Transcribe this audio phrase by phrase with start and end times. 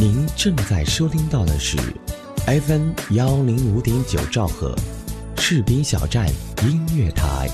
[0.00, 1.76] 您正在收听到的是
[2.46, 4.74] FM 幺零五点九兆赫，
[5.36, 6.26] 士兵小站
[6.62, 7.50] 音乐台。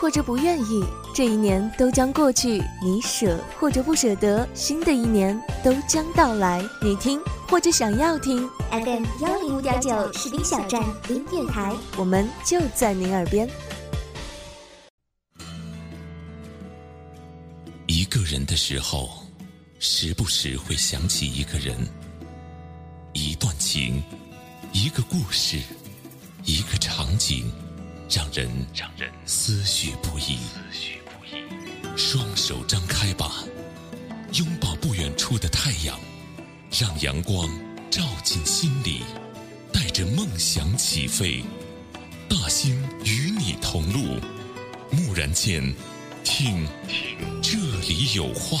[0.00, 0.82] 或者不愿意，
[1.14, 6.64] 这一年都将过去；你舍或者不舍得，新的一年都将到来。
[6.80, 13.46] 你听或者想要听，FM 幺零五点九士兵小站音乐台，我们就在您耳边。
[17.86, 19.10] 一个人的时候，
[19.78, 21.76] 时不时会想起一个人，
[23.12, 24.02] 一段情，
[24.72, 25.58] 一个故事，
[26.46, 27.52] 一个场景。
[28.10, 31.96] 让人让人思绪不已，思绪不已。
[31.96, 33.44] 双手张开吧，
[34.32, 35.96] 拥抱不远处的太阳，
[36.76, 37.48] 让阳光
[37.88, 39.02] 照进心里，
[39.72, 41.44] 带着梦想起飞。
[42.28, 44.18] 大兴与你同路，
[44.90, 45.62] 蓦然间，
[46.24, 48.58] 听，听，这里有话。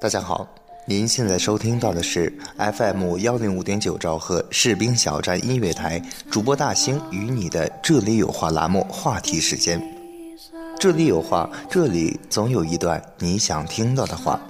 [0.00, 0.48] 大家好，
[0.86, 9.82] 您现在收听到的是 FM 幺零五点九兆赫士兵小站音乐台主播大兴与你的这里有话栏目话题时间。
[10.80, 14.40] 这里有话，这里总有一段你想听到的话。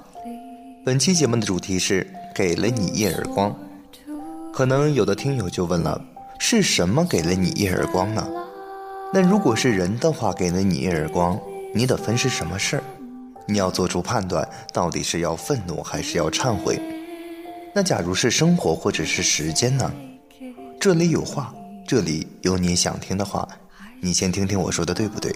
[0.85, 3.53] 本期节目的主题是给了你一耳光。
[4.59, 6.01] 可能有的听友就问了，
[6.37, 8.27] 是什么给了你一耳光呢？
[9.13, 11.39] 那如果是人的话，给了你一耳光，
[11.73, 12.83] 你得分是什么事儿？
[13.47, 16.77] 你要做出判断，到底是要愤怒还是要忏悔？
[17.73, 19.89] 那假如是生活或者是时间呢？
[20.77, 21.53] 这里有话，
[21.87, 23.47] 这里有你想听的话，
[24.01, 25.33] 你先听听我说的对不对？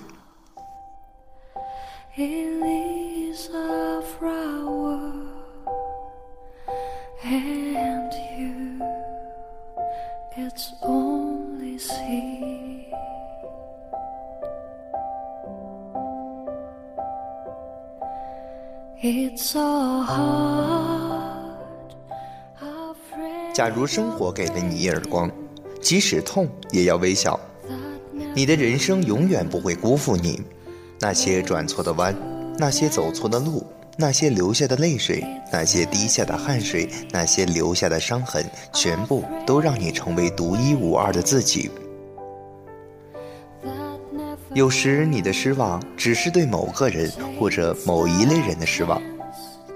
[23.53, 25.29] 假如生活给了你一耳光，
[25.81, 27.39] 即使痛也要微笑。
[28.33, 30.41] 你的人生永远不会辜负你。
[30.99, 32.15] 那些转错的弯，
[32.57, 33.63] 那些走错的路，
[33.95, 38.43] 那些流下的泪水，那些滴下的汗水，那些留下的伤痕，
[38.73, 41.69] 全部都让你成为独一无二的自己。
[44.55, 49.01] 有时你的失望只是对某个人或者某一类人的失望，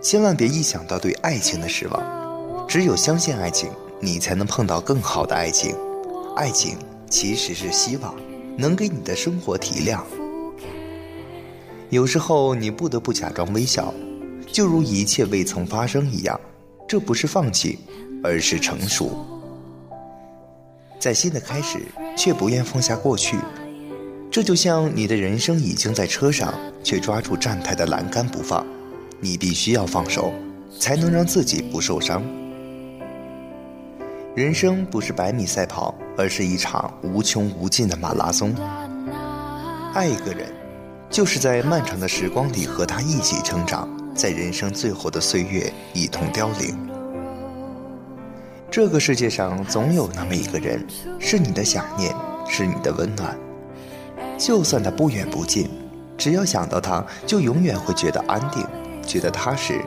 [0.01, 2.67] 千万别一想到对爱情的失望。
[2.67, 3.69] 只有相信爱情，
[4.00, 5.75] 你才能碰到更好的爱情。
[6.35, 6.77] 爱情
[7.09, 8.13] 其实是希望，
[8.57, 10.06] 能给你的生活提亮。
[11.89, 13.94] 有时候你不得不假装微笑，
[14.57, 16.40] 就如一切未曾发生一样。
[16.88, 17.78] 这不是放弃，
[18.23, 19.23] 而是成熟。
[21.00, 21.78] 在新的开始，
[22.18, 23.38] 却不愿放下过去。
[24.31, 26.51] 这就像你的人生已经在车上，
[26.84, 28.66] 却抓住站台的栏杆不放，
[29.19, 30.34] 你必须要放手，
[30.79, 32.24] 才能让自己不受伤。
[34.34, 38.56] 人生不是百米赛跑，而是一场无穷无尽的马拉松。
[39.94, 40.51] 爱一个人，
[41.12, 46.75] 就是在漫长的时光里和他一起成长，在人生最后的岁月一同凋零。
[48.69, 50.83] 这个世界上总有那么一个人，
[51.19, 52.13] 是你的想念，
[52.50, 53.38] 是你的温暖。
[54.36, 55.69] 就算他不远不近，
[56.18, 58.65] 只要想到他，就永远会觉得安定，
[59.06, 59.80] 觉得踏实，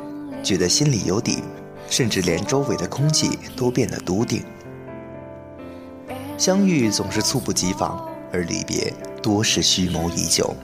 [0.45, 1.43] 觉得心里有底，
[1.89, 4.45] 甚至连周围的空气都变得笃定。
[6.39, 10.55] 相遇总是猝不及防，而离别多是蓄谋已久。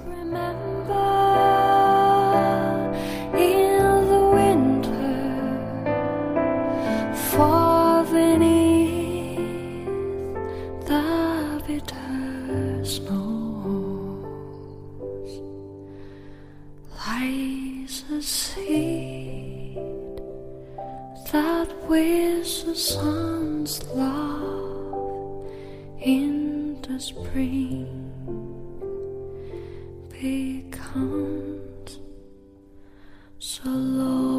[30.20, 31.60] Become
[33.38, 34.36] so low.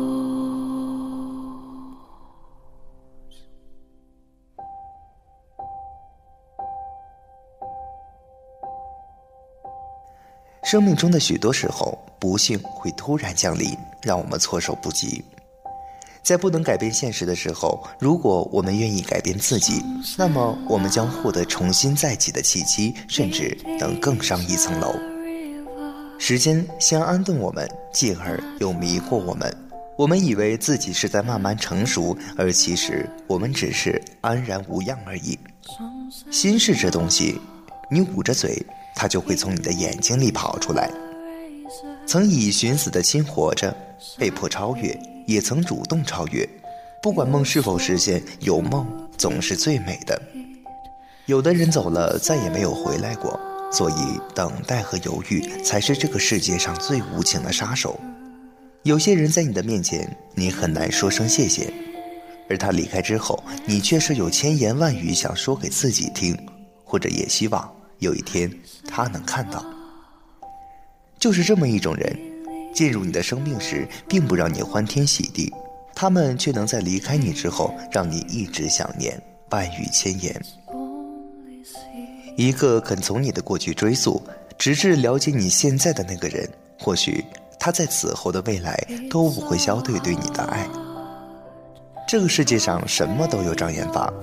[10.63, 13.69] 生命中的许多时候，不幸会突然降临，
[14.01, 15.23] 让我们措手不及。
[16.21, 19.81] 在不能改变现实的时候，如果我们愿意改变自己，
[20.17, 25.16] 那么我们将获得重新再起的契机，甚至能更上一层楼。
[26.27, 29.49] 时间先安顿我们，继而又迷惑我们。
[29.95, 35.39] 我们以为自己是在慢慢成熟，而其实我们只是安然无恙而已。
[36.29, 37.39] 心事这东西，
[37.89, 38.61] 你捂着嘴，
[38.93, 40.91] 它就会从你的眼睛里跑出来。
[42.05, 43.73] 曾以寻死的心活着，
[44.17, 44.99] 被迫超越。
[45.25, 46.45] 也曾主动超越，
[47.01, 48.85] 不管梦是否实现，有梦
[49.17, 50.21] 总是最美的。
[51.25, 53.39] 有的人走了，再也没有回来过，
[53.71, 57.99] 所以等待和犹豫才是这个世界上最无情的杀手。
[58.83, 61.73] 有些人在你的面前，你很难说声谢谢，
[62.49, 66.37] 而他离开之后，你却是有千言万语想说给自己听，
[66.83, 67.69] 或者也希望
[67.99, 68.49] 有一天
[68.87, 69.65] 他能看到。
[71.19, 72.17] 就是这么一种人。
[72.73, 75.51] 进入你的生命时，并不让你欢天喜地，
[75.95, 79.19] 他们却能在离开你之后，让你一直想念，
[79.49, 80.39] 万语千言。
[82.37, 84.21] 一个肯从你的过去追溯，
[84.59, 86.47] 直至了解你现在的那个人，
[86.79, 87.25] 或许
[87.59, 88.79] 他在此后的未来
[89.09, 90.69] 都不会消退对你的爱。
[92.07, 94.13] 这个世界上什么都有障眼法，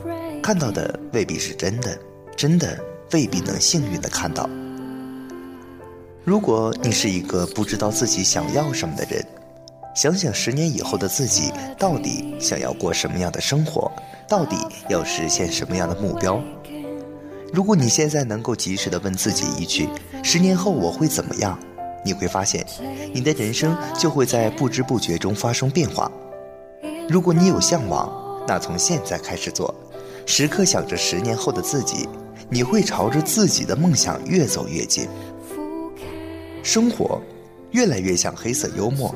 [0.40, 1.98] 看到的未必是真的，
[2.36, 2.78] 真的
[3.10, 4.48] 未必能幸运的看到。
[6.22, 9.26] 如果你是一个不知道自己想要什么的人，
[9.92, 13.90] 想想十年以后的自己到底想要过什么样的生活，
[14.28, 14.56] 到底
[14.88, 16.40] 要实现什么样的目标。
[17.54, 19.88] 如果你现在能够及时的问自己一句
[20.24, 21.56] “十年后我会怎么样”，
[22.04, 22.66] 你会发现，
[23.12, 26.10] 你的人生就会在不知不觉中发生变化。
[27.08, 28.12] 如果你有向往，
[28.44, 29.72] 那从现在开始做，
[30.26, 32.08] 时刻想着十年后的自己，
[32.50, 35.06] 你会朝着自己的梦想越走越近。
[36.64, 37.22] 生活
[37.70, 39.14] 越来越像黑色幽默，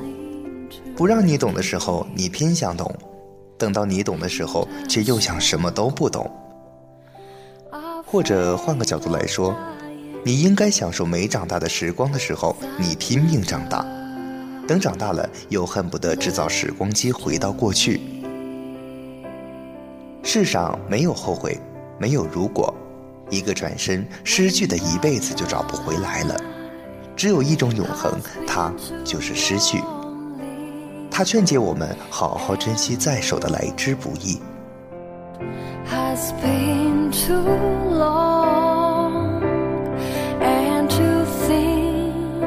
[0.95, 2.87] 不让你懂的时候，你偏想懂；
[3.57, 6.31] 等到你懂的时候，却又想什么都不懂。
[8.11, 9.55] 或者换个角度来说，
[10.25, 13.85] 你应该享受没长大的时光的时候，你拼命长大；
[14.67, 18.01] 等长大了，又恨不得制造时光机回到过去。
[20.23, 21.59] 世上没有后悔，
[21.99, 22.73] 没有如果，
[23.29, 26.35] 一个转身，失去的一辈子就找不回来了。
[27.15, 28.73] 只有一种永恒，它
[29.05, 29.83] 就是失去。
[31.11, 34.39] 他劝诫我们好好珍惜在手的来之不易。
[35.85, 37.41] Has been too
[37.97, 39.43] long
[40.41, 42.41] and to think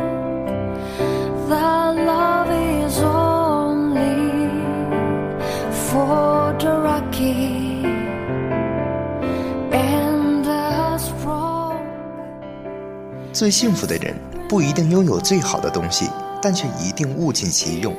[1.48, 4.48] that love is only
[5.88, 7.84] for the rocky
[9.72, 11.78] and the strong
[13.32, 14.14] 最幸福的人
[14.48, 16.08] 不一定拥有最好的东西
[16.42, 17.94] 但却一定物尽其用。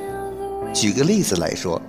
[0.74, 1.80] 举个例子来说，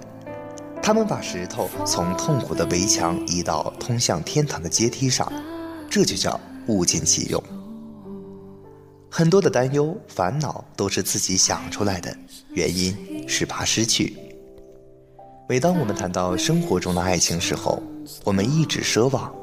[0.85, 5.33] 他们把石头从痛苦的围墙移到通向天堂的阶梯上，
[5.89, 7.43] 这就叫物尽其用。
[9.09, 12.15] 很多的担忧、烦恼都是自己想出来的，
[12.49, 14.15] 原因是怕失去。
[15.49, 17.81] 每当我们谈到生活中的爱情时候，
[18.23, 19.33] 我们一直奢望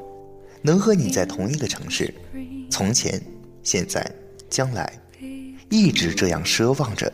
[0.61, 2.13] 能和你在同一个城市，
[2.71, 3.21] 从前、
[3.63, 4.09] 现在、
[4.49, 4.89] 将来。
[5.69, 7.11] 一直这样奢望着，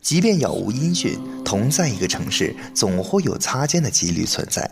[0.00, 4.70] 即便杳无音讯，同在一个城市，总会有擦肩的几率存在。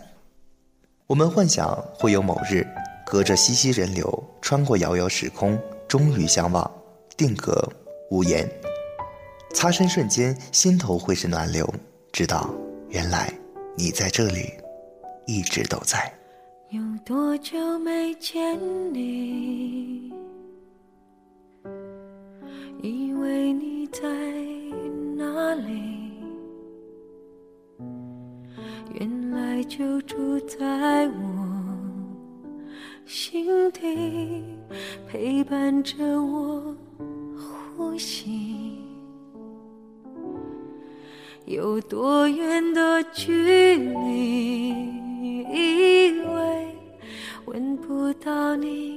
[1.05, 2.65] 我们幻想会有某日，
[3.05, 5.57] 隔着熙熙人流，穿过遥遥时空，
[5.87, 6.69] 终于相望，
[7.15, 7.61] 定格
[8.09, 8.49] 无言。
[9.53, 11.71] 擦身瞬间，心头会是暖流，
[12.11, 12.53] 知道
[12.89, 13.33] 原来
[13.75, 14.51] 你在这里，
[15.25, 16.11] 一直都在。
[16.69, 18.59] 有多久没见
[18.93, 20.11] 你？
[22.83, 24.01] 以为你在
[25.17, 26.11] 哪里？
[28.93, 31.13] 原来就住在我
[33.05, 34.43] 心底，
[35.07, 36.75] 陪伴着我
[37.35, 38.77] 呼吸。
[41.45, 44.69] 有多远的距离？
[45.49, 46.75] 以为
[47.45, 48.96] 闻不到你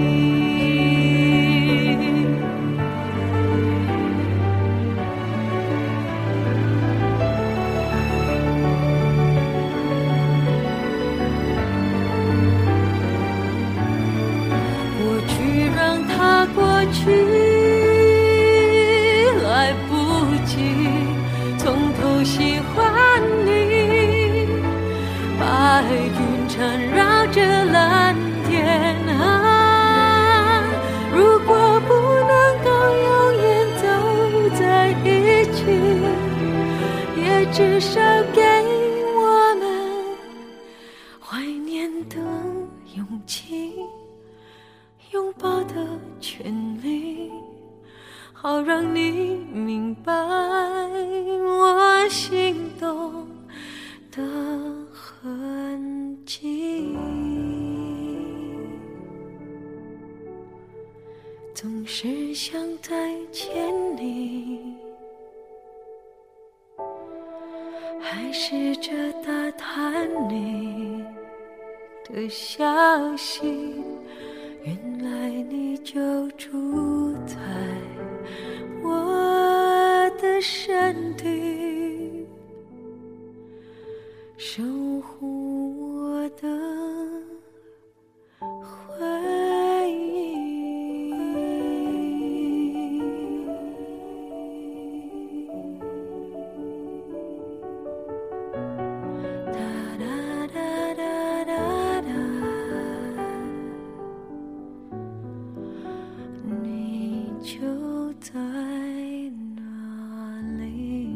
[61.53, 63.51] 总是想再见
[63.95, 64.73] 你，
[67.99, 68.91] 还试着
[69.21, 71.03] 打探你
[72.09, 73.75] 的消息。
[74.63, 77.35] 原来你就住在
[78.83, 82.25] 我的身体，
[84.37, 84.63] 守
[85.01, 86.47] 护我的
[107.41, 108.39] 就在
[109.55, 111.09] 哪里？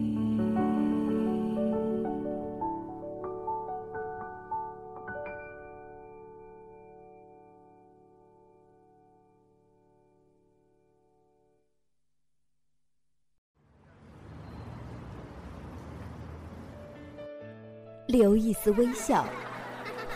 [18.08, 19.28] 留一丝微笑，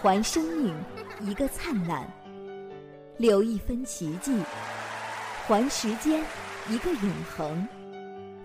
[0.02, 0.74] 还生命
[1.22, 2.04] 一个灿烂；
[3.18, 4.34] 留一分奇迹，
[5.50, 6.24] 还时间
[6.70, 7.68] 一个永恒。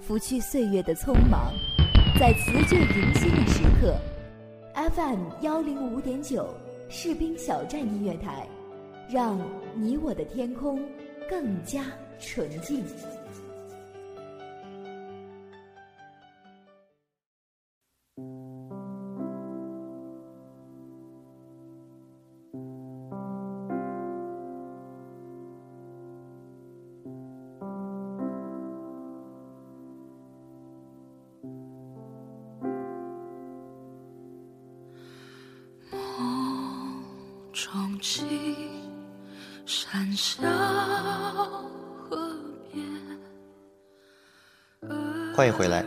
[0.01, 1.53] 拂去岁月的匆忙，
[2.19, 3.95] 在辞旧迎新的时刻
[4.75, 6.49] ，FM 幺零五点九
[6.89, 8.49] 士兵小站音乐台，
[9.07, 9.39] 让
[9.75, 10.81] 你我的天空
[11.29, 11.85] 更加
[12.19, 12.83] 纯净。
[45.45, 45.85] 欢迎回来，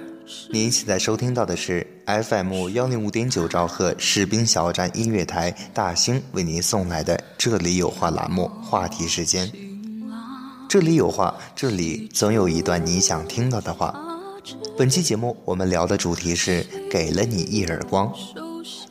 [0.52, 9.52] 您现在收听到的是 FM 幺零五点九兆赫士兵小站音乐台大兴为您送来的《这里有话》栏目话题时间。
[10.70, 14.00] 这里有话，这里总有一段你想听到的话。
[14.78, 18.14] 本期节目我们聊的主题是“给了你一耳光”，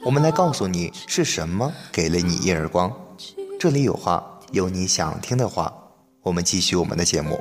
[0.05, 2.93] 我们来告诉你是什么给了你一耳光。
[3.61, 5.73] 这里有话，有你想听的话。
[6.23, 7.39] 我们继续我们的节目。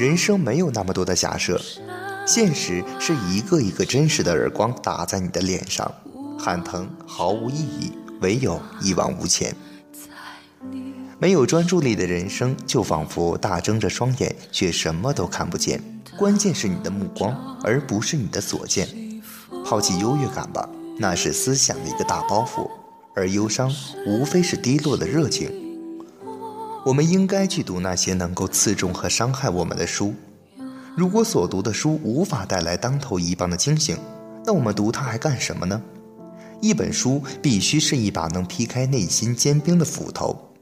[0.00, 1.60] 人生没有那么多的假设，
[2.26, 5.92] 现实是一个一个真实的耳光打在你的脸上，
[6.38, 7.92] 喊疼毫无意义，
[8.22, 9.54] 唯有一往无前。
[11.18, 15.78] 没有专注力的人生，就仿佛大睁着双眼，却什么都看不见。
[16.16, 18.88] 关键是你的目光，而不是你的所见。
[19.66, 20.66] 抛弃优越感吧，
[20.96, 22.70] 那是思想的一个大包袱，
[23.14, 23.70] 而忧伤
[24.06, 25.59] 无非是低落的热情。
[26.84, 30.14] 我们应该去读那些能够刺中和伤害我们的书。
[30.96, 33.96] 如果所读的书无法带来当头一棒的惊醒，
[34.44, 35.80] 那我们读它还干什么呢？
[36.60, 40.52] 一本书必须是一把能劈开内心坚冰的斧头。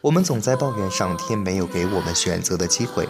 [0.00, 3.08] 我们总在抱怨上天没有给我们选择的机会，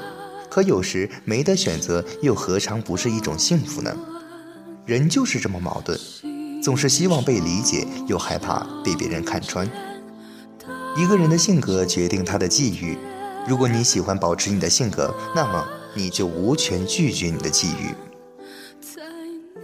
[0.48, 3.94] 可有时没得选择，又何尝不是一种幸福呢？
[4.86, 5.98] 人就是这么矛盾，
[6.62, 9.68] 总是希望被理解，又害怕被别人看穿。
[10.96, 12.98] 一个人的性格决定他的际遇。
[13.46, 17.94] 如果你喜欢保持你的性格，那么你就无权拒绝你的际遇。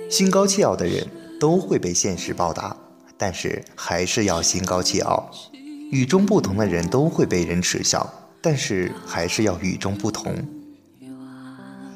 [0.08, 1.06] 心高气傲的人
[1.40, 2.76] 都会被现实报答，
[3.18, 5.30] 但是还是要心高气傲。
[5.90, 10.36] 与众不同的人都会被人耻笑，但是还是要与众不同。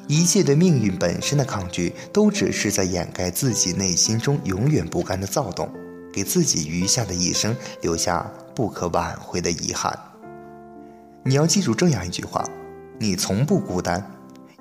[0.07, 5.71] 一切对命运本身的抗拒，都只是在掩盖自己内心中永远不甘的躁动，
[6.11, 9.97] 给自己余下的一生留下不可挽回的遗憾。
[11.23, 12.43] 你要记住这样一句话：
[12.99, 14.05] 你从不孤单。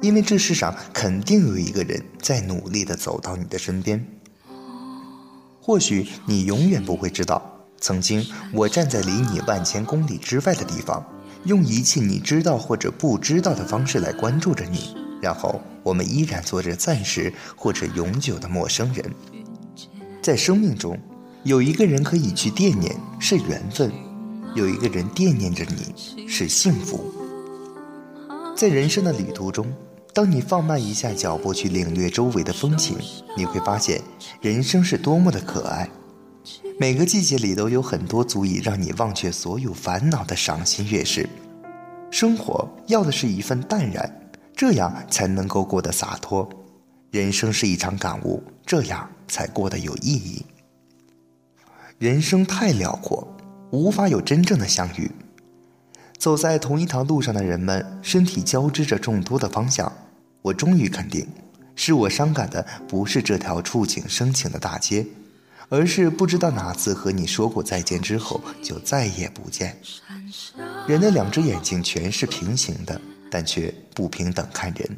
[0.00, 4.06] 因为这世上肯定有一个人在努力的走到你的身边。
[5.60, 7.42] 或许你永远不会知道，
[7.80, 8.24] 曾经
[8.54, 11.04] 我站在离你万千公里之外的地方，
[11.42, 19.12] 用一切你知道或者不知道的方式来关注着你，然后我们依然做着暂时或者永久的陌生人。
[20.22, 20.96] 在生命中，
[21.44, 23.90] 有一个人可以去惦念，是缘分；
[24.54, 27.12] 有一个人惦念着你，是幸福。
[28.56, 29.66] 在人生的旅途中。
[30.14, 32.98] 当你放慢一下脚步去领略周围的风情，
[33.36, 34.02] 你会发现
[34.40, 35.88] 人生是多么的可爱。
[36.76, 41.28] 每个季节里都有很多足以让你忘却所有烦恼的赏心悦事。
[42.10, 46.48] 生活要的是一份淡然，这样才能够过得洒脱。
[47.12, 50.44] 人生是一场感悟，这样才过得有意义。
[51.98, 53.26] 人生太辽阔，
[53.72, 55.10] 无法有真正的相遇。
[56.16, 59.92] 走在同一条路上的人们，身体交织着众多的方向。
[60.42, 61.26] 我终于肯定，
[61.74, 65.04] 使我伤感的不是这条触景生情的大街，
[65.68, 69.76] 而是不知道哪次和你说过再见之后就再也不见。
[70.86, 74.88] 人的两只眼睛全是平行的，但却不平等看人；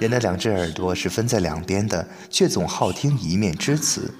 [0.00, 4.10] 人的两只耳朵是分在两边的，却总好听一面之词；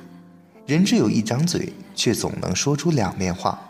[0.66, 3.60] 人只有一张嘴，却总能说出两面话。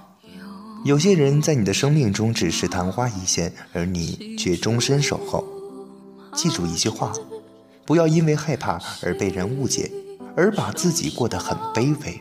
[0.85, 5.45] 有些人在你的生命中只是昙花一现，而你却终身守候。
[6.35, 7.13] 记住一句话：
[7.87, 9.91] 不要因为害怕而被人误解，
[10.37, 12.21] 而把自己过得很卑微。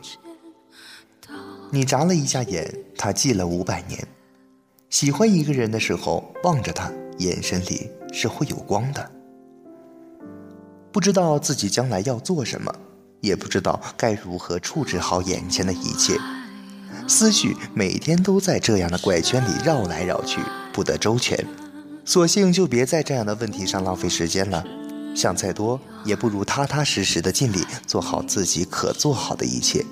[1.70, 4.06] 你眨了一下眼，他记了五百年。
[4.88, 9.10] 喜欢一个人的时候，望着他，眼神里是会有光的。
[10.92, 12.72] 不知道自己将来要做什么，
[13.24, 16.18] 也不知道该如何处置好眼前的一切。
[17.08, 20.40] 思绪每天都在这样的怪圈里绕来绕去，
[20.72, 21.44] 不得周全，
[22.04, 24.64] 索性就别在这样的问题上浪费时间了。
[25.14, 29.84] 想再多，也不如踏踏实实的尽力做好自己可做好的一切。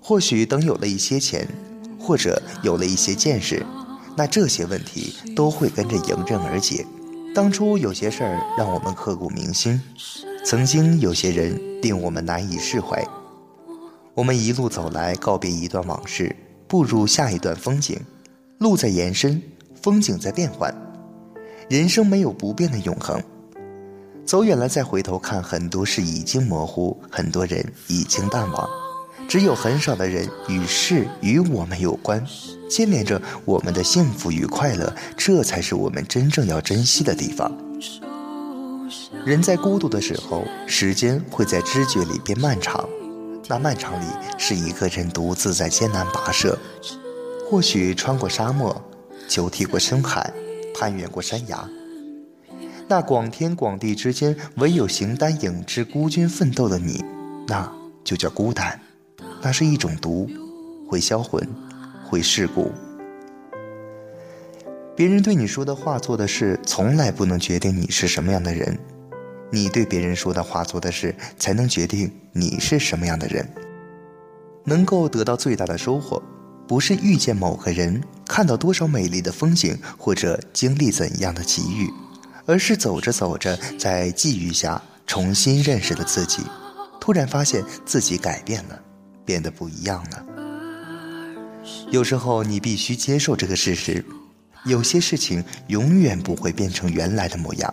[0.00, 1.46] 或许等有了一些钱，
[1.98, 3.66] 或者有了一些见识，
[4.16, 6.86] 那这些问题都会跟着迎刃而解。
[7.34, 9.80] 当初有些事儿让我们刻骨铭心，
[10.44, 13.04] 曾经有些人令我们难以释怀。
[14.14, 16.34] 我们一路走来，告别一段往事，
[16.66, 17.98] 步入下一段风景。
[18.58, 19.40] 路在延伸，
[19.80, 20.74] 风景在变换，
[21.68, 23.22] 人生没有不变的永恒。
[24.26, 28.68] 走远了再回头看，很多事已经模糊，很多人已经淡忘，
[29.28, 32.26] 只有很少的人与事与我们有关，
[32.68, 37.56] 牵连着我们的幸福与快乐，这才是我们真正要珍惜的地方。
[39.24, 42.88] 人在孤独的时候，时间会在知觉里变漫长。
[43.48, 44.04] 那漫长里，
[44.36, 46.58] 是一个人独自在艰难跋涉，
[47.48, 48.82] 或许穿过沙漠，
[49.28, 50.32] 球踢过深海，
[50.74, 51.68] 攀越过山崖。
[52.86, 57.04] 那广天广地之间，唯有形单影只、孤军奋斗的你，
[57.46, 57.70] 那
[58.04, 58.80] 就叫孤单。
[59.40, 60.28] 那是一种毒，
[60.88, 61.46] 会销魂，
[62.06, 62.72] 会蚀骨。
[64.98, 68.76] 别人对你说的话、做的事，从来不能决定你是什么样的人。
[69.48, 73.48] 你对别人说的话、做的事，才能决定你是什么样的人。
[74.64, 76.20] 能够得到最大的收获，
[76.66, 81.88] 不是遇见某个人，看到多少美丽的风景，或者经历怎样的奇遇，
[82.44, 86.42] 而是走着走着，在际遇下重新认识了自己，
[87.00, 88.76] 突然发现自己改变了，
[89.24, 90.26] 变得不一样了。
[91.88, 94.04] 有时候你必须接受这个事实，
[94.64, 97.72] 有些事情永远不会变成原来的模样。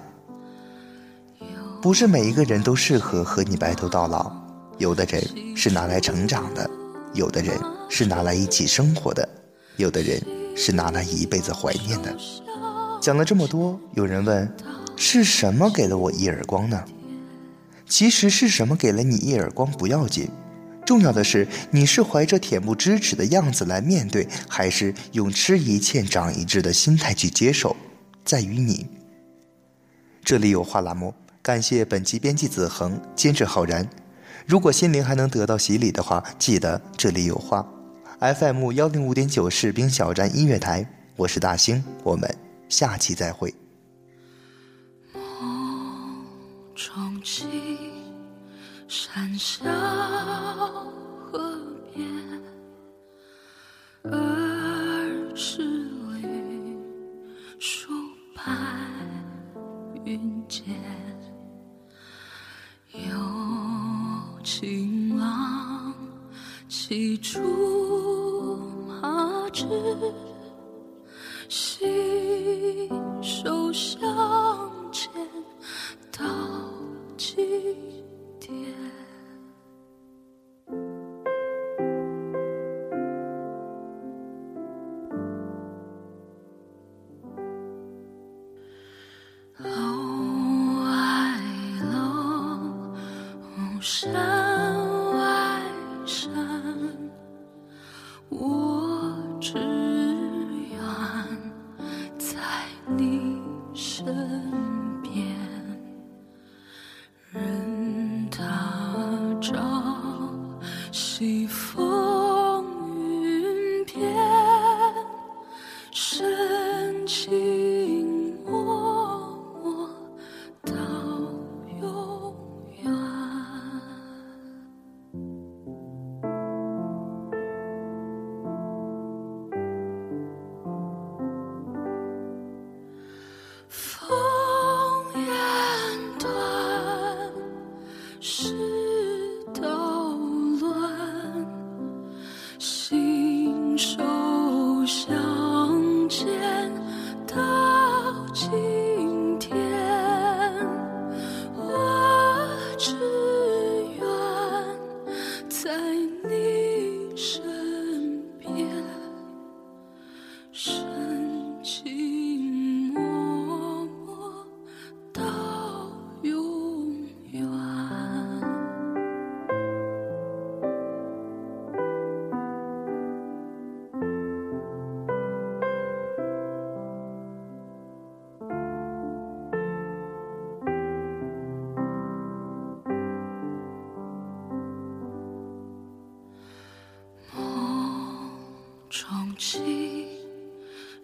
[1.81, 4.31] 不是每一个人都适合和你白头到老，
[4.77, 5.23] 有的人
[5.55, 6.69] 是拿来成长的，
[7.13, 7.55] 有的人
[7.89, 9.27] 是拿来一起生活的，
[9.77, 10.19] 有的人
[10.55, 12.15] 是拿来一辈子怀念的。
[12.99, 14.51] 讲了这么多，有人问：
[14.95, 16.83] 是什么给了我一耳光呢？
[17.87, 20.27] 其实是什么给了你一耳光不要紧，
[20.85, 27.75] 重要的是，你是怀着恬不知耻的样子来面对，还是用吃一堑长一智的心态去接受，
[28.23, 28.85] 在于你。
[30.23, 33.89] 这里有话栏目，感谢本期编辑子恒，监制浩然。
[34.45, 37.67] 如果心灵还能得到洗礼的话，记得这里有话。
[38.19, 42.33] FM 幺零五点九士兵小站音乐台，我是大兴，我们
[42.69, 43.53] 下期再会。
[45.13, 46.25] 梦
[46.75, 47.64] 中情，
[48.87, 49.63] 山下
[51.25, 51.59] 河
[51.91, 52.07] 边，
[54.03, 55.63] 儿时
[56.21, 56.77] 里，
[57.59, 57.91] 数
[58.35, 58.43] 白
[60.05, 60.63] 云间，
[62.93, 65.93] 有情郎
[66.69, 67.39] 骑竹
[68.87, 69.65] 马至。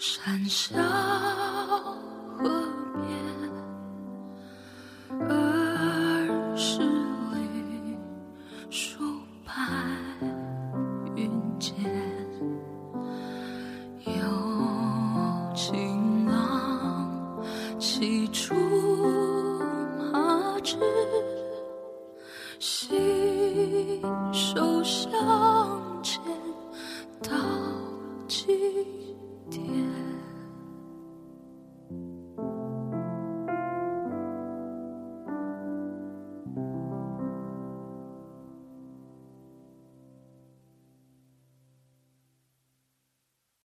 [0.02, 2.71] 山小河。